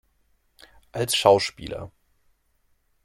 [0.93, 1.91] Als Schauspieler